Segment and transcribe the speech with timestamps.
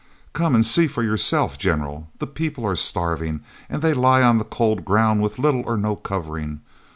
[0.33, 2.09] "Come and see for yourself, General.
[2.17, 5.95] The people are starving, and they lie on the cold ground with little or no
[5.95, 6.61] covering.